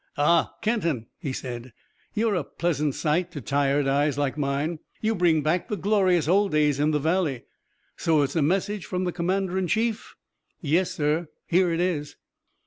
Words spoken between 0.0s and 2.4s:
"Ah! Kenton," he said, "you're